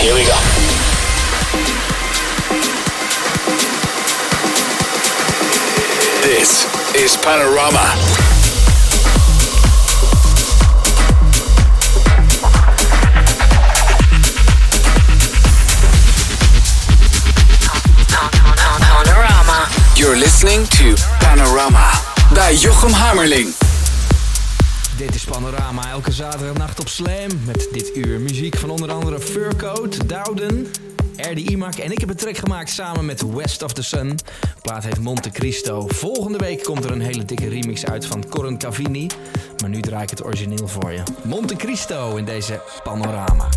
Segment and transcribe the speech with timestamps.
[0.00, 0.38] Here we go.
[6.22, 7.94] This is Panorama.
[18.80, 19.68] Panorama.
[19.96, 21.92] You're listening to Panorama
[22.34, 23.67] by Jochem Hammerling.
[24.98, 27.28] Dit is Panorama, elke zaterdagnacht op Slam.
[27.44, 30.66] Met dit uur muziek van onder andere Furcoat, Dowden,
[31.16, 31.74] RD Imak.
[31.74, 34.18] En ik heb een track gemaakt samen met West of the Sun.
[34.62, 35.86] Plaat heet Monte Cristo.
[35.88, 39.06] Volgende week komt er een hele dikke remix uit van Corin Cavini.
[39.60, 41.02] Maar nu draai ik het origineel voor je.
[41.24, 43.48] Monte Cristo in deze Panorama.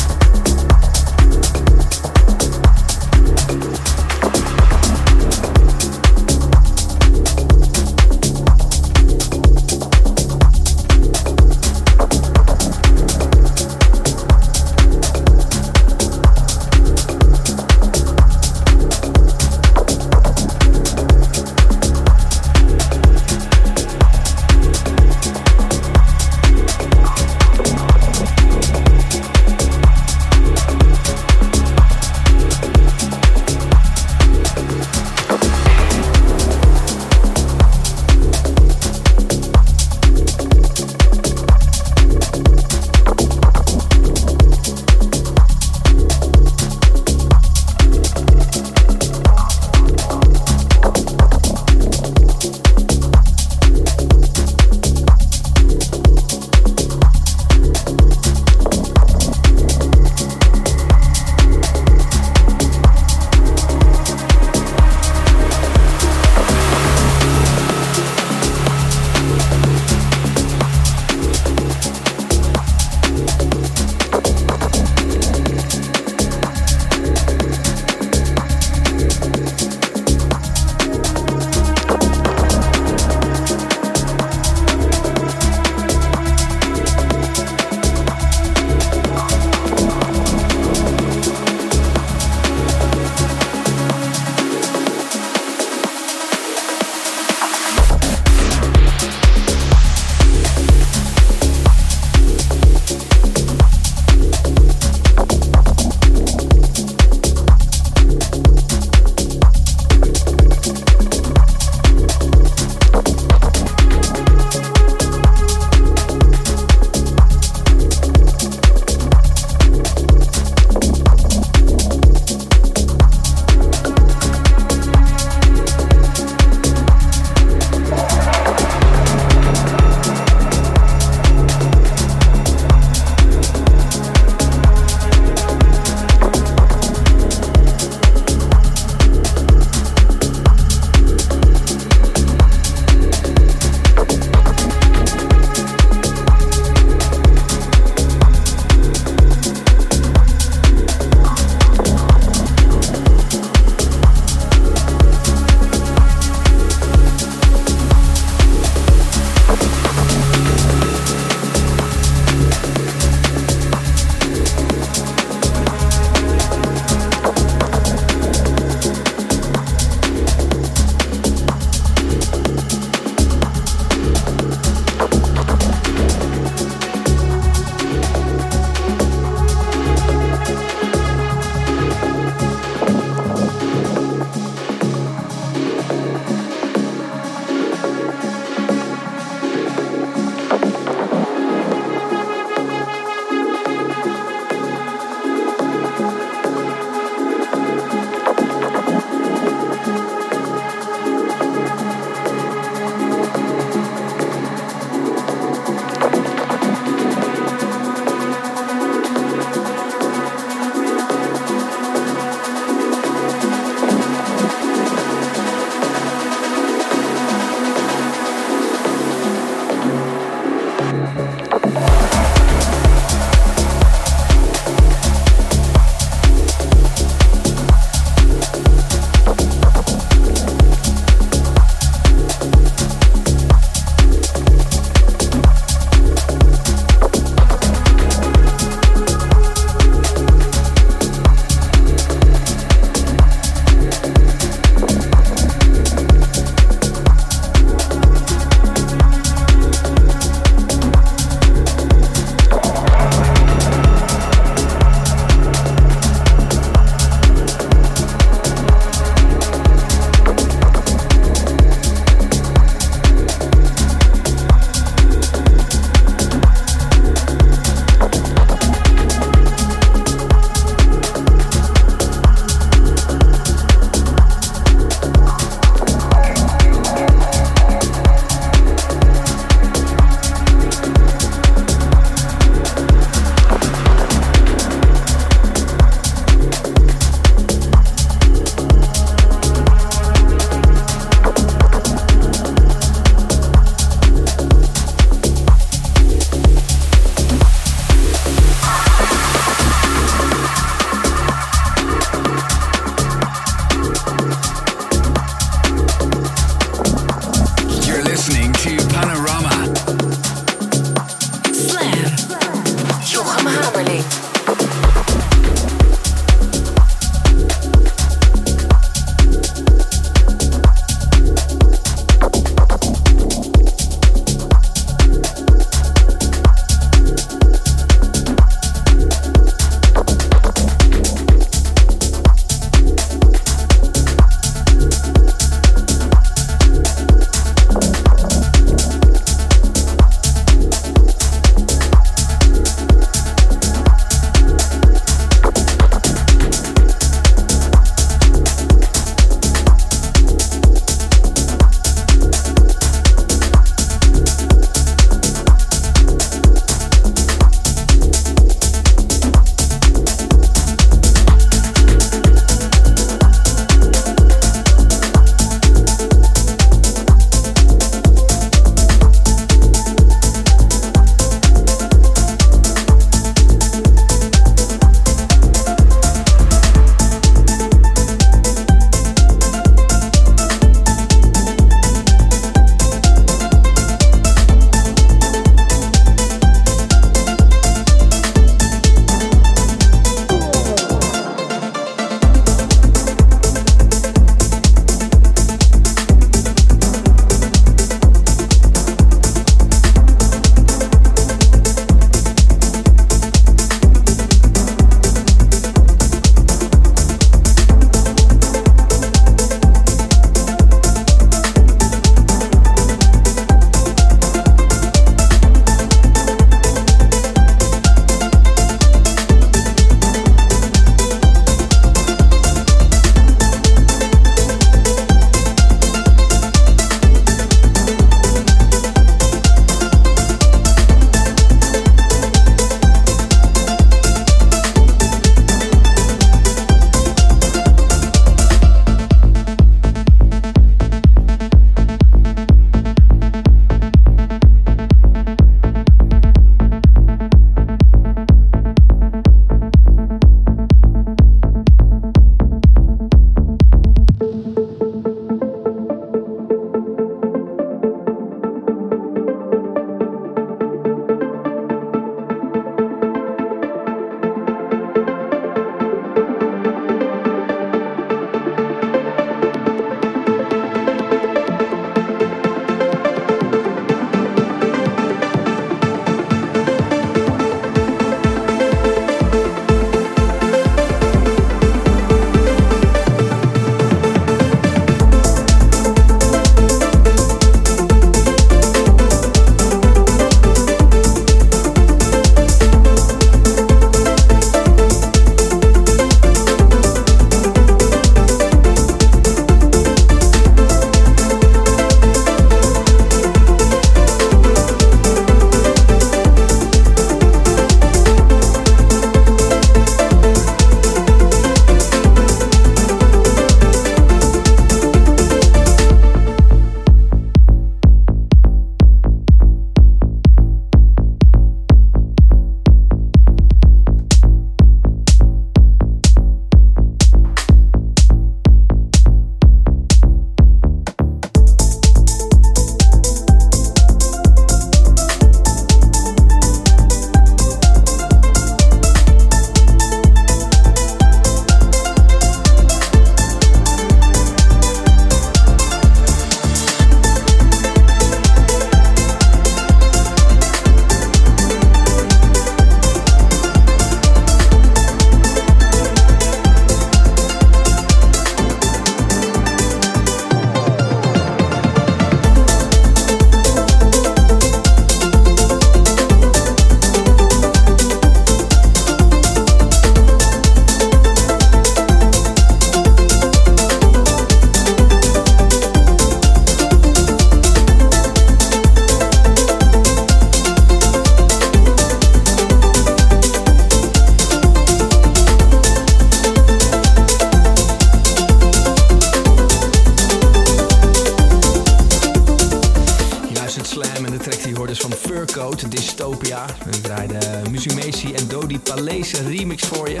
[595.68, 596.46] Dystopia.
[596.64, 597.18] En ik draaide
[597.50, 600.00] Musumeci en Dodi Palese remix voor je.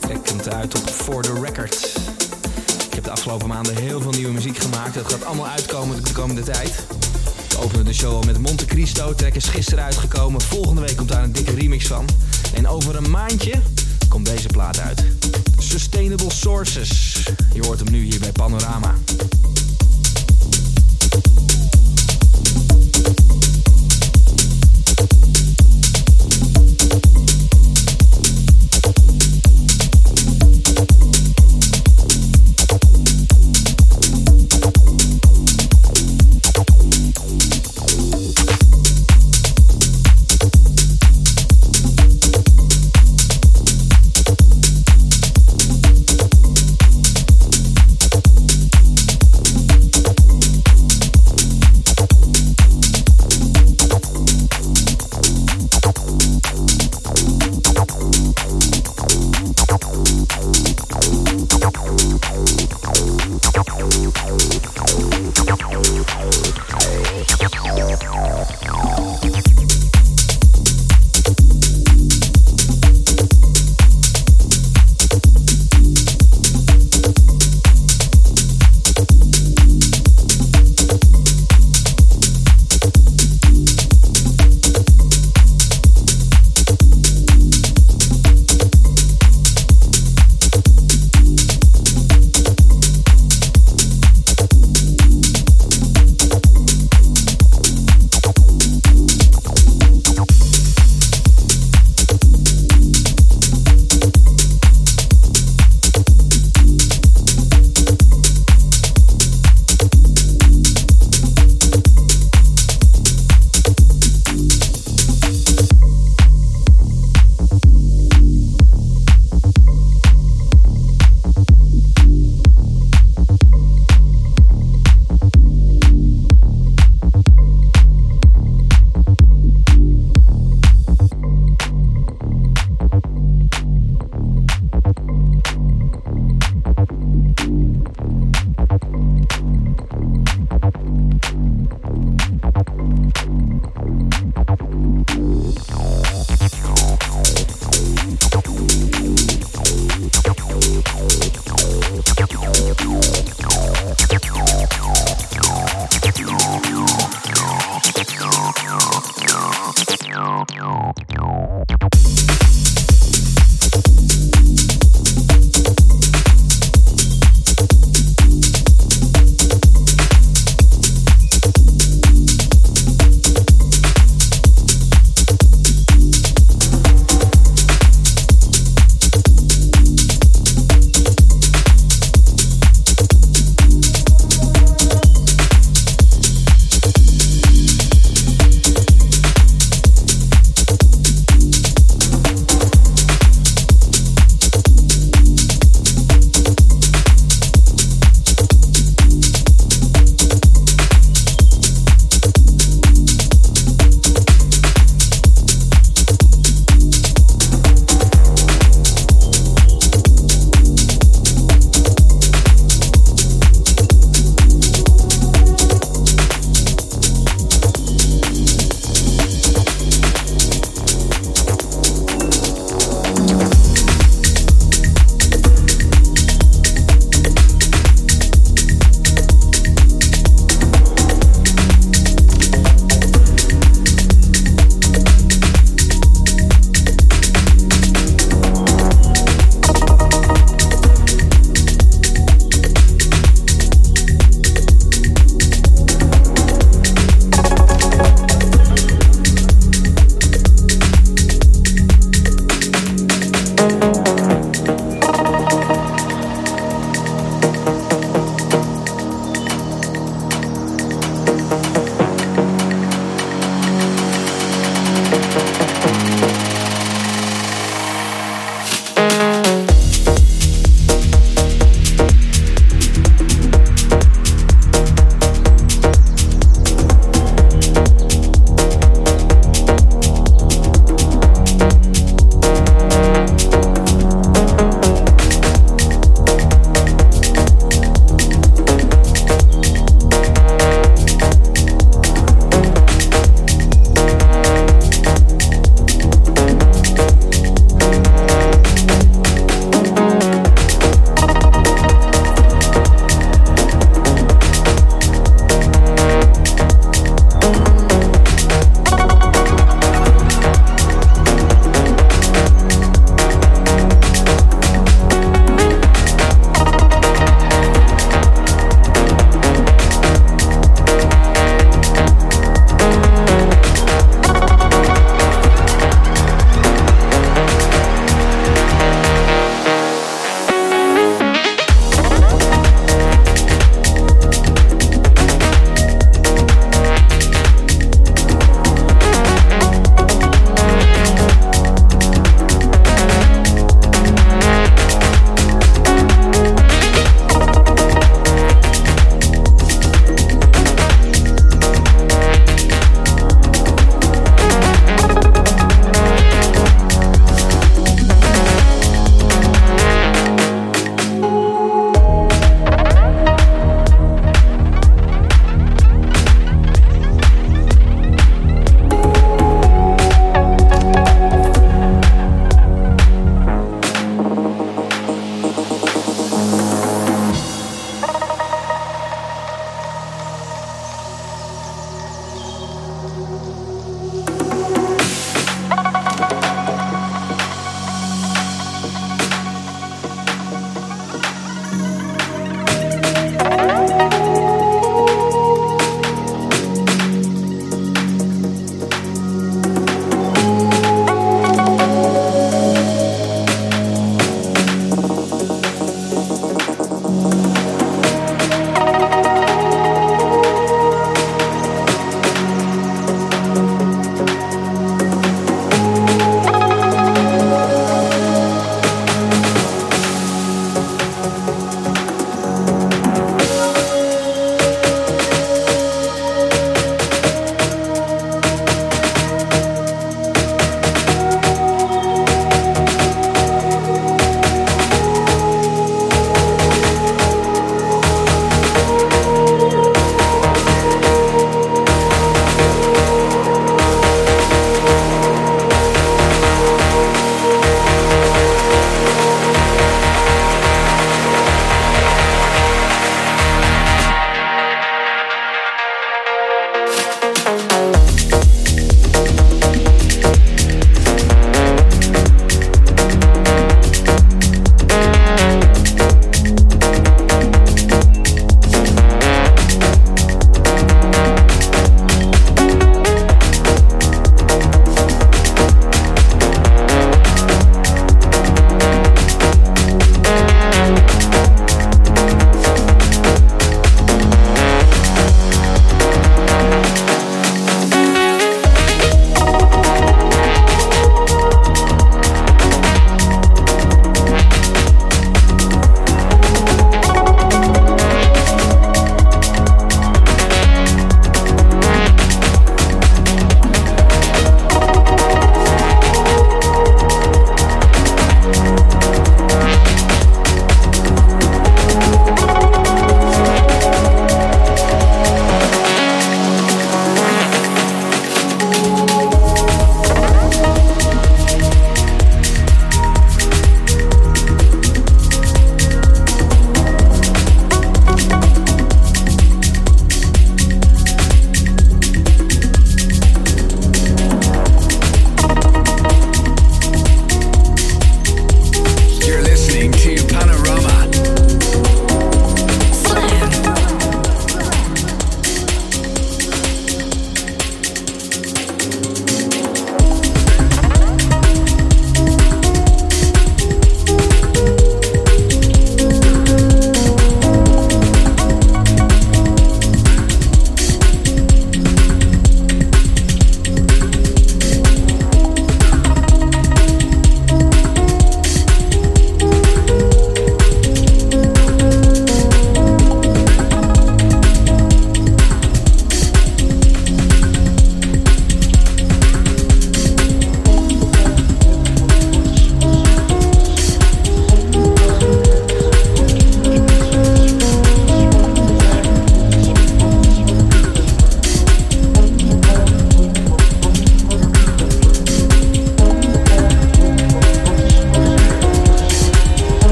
[0.00, 1.92] Trek komt uit op For The Record.
[2.86, 4.94] Ik heb de afgelopen maanden heel veel nieuwe muziek gemaakt.
[4.94, 6.86] Dat gaat allemaal uitkomen de komende tijd.
[7.48, 9.14] We openen de show al met Monte Cristo.
[9.14, 10.40] Trek is gisteren uitgekomen.
[10.40, 12.06] Volgende week komt daar een dikke remix van.
[12.54, 13.54] En over een maandje
[14.08, 15.04] komt deze plaat uit.
[15.58, 17.22] Sustainable Sources.
[17.54, 18.94] Je hoort hem nu hier bij Panorama.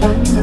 [0.00, 0.37] Bye.